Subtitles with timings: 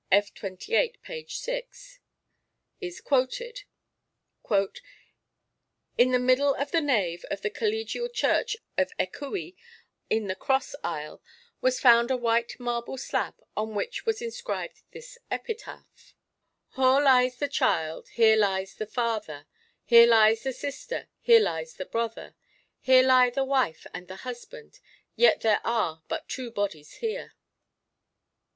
[0.11, 0.31] f.
[0.35, 0.97] xxviii.
[1.03, 1.27] p.
[1.27, 1.99] 6)
[2.81, 3.65] is quoted
[5.95, 9.53] "In the middle of the nave of the collégial church of Ecouis,
[10.09, 11.21] in the cross aisle,
[11.61, 16.15] was found a white marble slab on which was inscribed this epitaph:
[16.69, 19.45] "Hore lies the child, here lies the father,
[19.85, 22.33] Here lies the sister, here lies the brother,
[22.79, 24.79] Here lie the wife and the husband,
[25.15, 27.35] Yet there are but two bodies here."